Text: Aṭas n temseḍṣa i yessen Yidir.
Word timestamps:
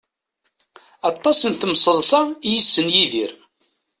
Aṭas 1.09 1.39
n 1.49 1.53
temseḍṣa 1.59 2.21
i 2.47 2.49
yessen 2.55 2.87
Yidir. 2.95 3.31